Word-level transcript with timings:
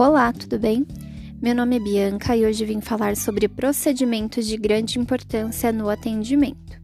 Olá, 0.00 0.32
tudo 0.32 0.58
bem? 0.58 0.86
Meu 1.42 1.54
nome 1.54 1.76
é 1.76 1.78
Bianca 1.78 2.34
e 2.34 2.46
hoje 2.46 2.64
vim 2.64 2.80
falar 2.80 3.14
sobre 3.18 3.46
procedimentos 3.46 4.46
de 4.46 4.56
grande 4.56 4.98
importância 4.98 5.70
no 5.70 5.90
atendimento. 5.90 6.80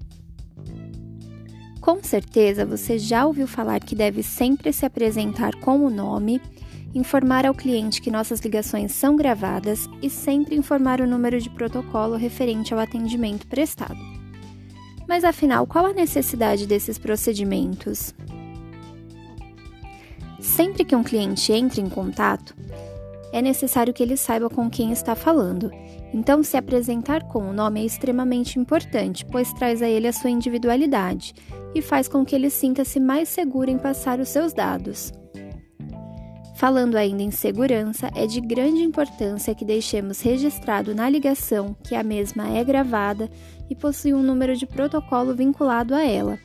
Com 1.80 2.02
certeza 2.02 2.66
você 2.66 2.98
já 2.98 3.24
ouviu 3.24 3.46
falar 3.46 3.80
que 3.80 3.94
deve 3.94 4.22
sempre 4.22 4.70
se 4.70 4.84
apresentar 4.84 5.54
com 5.60 5.82
o 5.82 5.88
nome, 5.88 6.42
informar 6.94 7.46
ao 7.46 7.54
cliente 7.54 8.02
que 8.02 8.10
nossas 8.10 8.40
ligações 8.40 8.92
são 8.92 9.16
gravadas 9.16 9.88
e 10.02 10.10
sempre 10.10 10.54
informar 10.54 11.00
o 11.00 11.06
número 11.06 11.40
de 11.40 11.48
protocolo 11.48 12.16
referente 12.16 12.74
ao 12.74 12.80
atendimento 12.80 13.46
prestado. 13.46 13.96
Mas 15.08 15.24
afinal, 15.24 15.66
qual 15.66 15.86
a 15.86 15.94
necessidade 15.94 16.66
desses 16.66 16.98
procedimentos? 16.98 18.14
Sempre 20.38 20.84
que 20.84 20.94
um 20.94 21.02
cliente 21.02 21.50
entra 21.50 21.80
em 21.80 21.88
contato, 21.88 22.54
é 23.32 23.42
necessário 23.42 23.92
que 23.92 24.02
ele 24.02 24.16
saiba 24.16 24.48
com 24.48 24.70
quem 24.70 24.92
está 24.92 25.14
falando. 25.14 25.70
Então, 26.12 26.42
se 26.42 26.56
apresentar 26.56 27.24
com 27.24 27.50
o 27.50 27.52
nome 27.52 27.82
é 27.82 27.84
extremamente 27.84 28.58
importante, 28.58 29.24
pois 29.26 29.52
traz 29.52 29.82
a 29.82 29.88
ele 29.88 30.06
a 30.06 30.12
sua 30.12 30.30
individualidade 30.30 31.34
e 31.74 31.82
faz 31.82 32.08
com 32.08 32.24
que 32.24 32.34
ele 32.34 32.50
sinta-se 32.50 32.98
mais 32.98 33.28
seguro 33.28 33.70
em 33.70 33.78
passar 33.78 34.20
os 34.20 34.28
seus 34.28 34.52
dados. 34.52 35.12
Falando 36.56 36.96
ainda 36.96 37.22
em 37.22 37.30
segurança, 37.30 38.10
é 38.14 38.26
de 38.26 38.40
grande 38.40 38.80
importância 38.80 39.54
que 39.54 39.62
deixemos 39.62 40.22
registrado 40.22 40.94
na 40.94 41.06
ligação 41.06 41.76
que 41.84 41.94
a 41.94 42.02
mesma 42.02 42.48
é 42.48 42.64
gravada 42.64 43.30
e 43.68 43.76
possui 43.76 44.14
um 44.14 44.22
número 44.22 44.56
de 44.56 44.66
protocolo 44.66 45.34
vinculado 45.34 45.94
a 45.94 46.02
ela, 46.02 46.38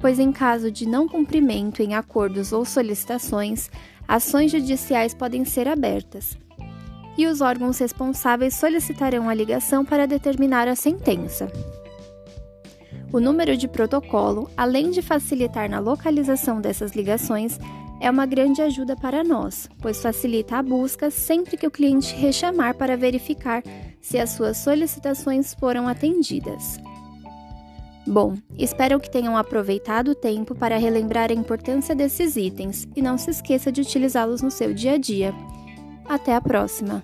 pois 0.00 0.18
em 0.18 0.32
caso 0.32 0.70
de 0.70 0.86
não 0.86 1.08
cumprimento 1.08 1.82
em 1.82 1.94
acordos 1.94 2.52
ou 2.52 2.64
solicitações, 2.64 3.70
ações 4.06 4.52
judiciais 4.52 5.14
podem 5.14 5.44
ser 5.44 5.68
abertas. 5.68 6.36
E 7.16 7.26
os 7.26 7.40
órgãos 7.40 7.78
responsáveis 7.78 8.54
solicitarão 8.54 9.28
a 9.28 9.34
ligação 9.34 9.84
para 9.84 10.06
determinar 10.06 10.66
a 10.66 10.74
sentença. 10.74 11.50
O 13.12 13.20
número 13.20 13.56
de 13.56 13.68
protocolo, 13.68 14.50
além 14.56 14.90
de 14.90 15.00
facilitar 15.00 15.70
na 15.70 15.78
localização 15.78 16.60
dessas 16.60 16.92
ligações, 16.92 17.60
é 18.00 18.10
uma 18.10 18.26
grande 18.26 18.60
ajuda 18.60 18.96
para 18.96 19.22
nós, 19.22 19.68
pois 19.80 20.02
facilita 20.02 20.56
a 20.56 20.62
busca 20.62 21.10
sempre 21.10 21.56
que 21.56 21.66
o 21.66 21.70
cliente 21.70 22.14
rechamar 22.16 22.74
para 22.74 22.96
verificar 22.96 23.62
se 24.00 24.18
as 24.18 24.30
suas 24.30 24.58
solicitações 24.58 25.54
foram 25.54 25.86
atendidas. 25.86 26.78
Bom, 28.06 28.36
espero 28.58 29.00
que 29.00 29.10
tenham 29.10 29.36
aproveitado 29.36 30.08
o 30.08 30.14
tempo 30.14 30.54
para 30.54 30.76
relembrar 30.76 31.30
a 31.30 31.34
importância 31.34 31.94
desses 31.94 32.36
itens 32.36 32.86
e 32.94 33.00
não 33.00 33.16
se 33.16 33.30
esqueça 33.30 33.72
de 33.72 33.80
utilizá-los 33.80 34.42
no 34.42 34.50
seu 34.50 34.74
dia 34.74 34.92
a 34.92 34.98
dia. 34.98 35.34
Até 36.06 36.34
a 36.34 36.40
próxima! 36.40 37.02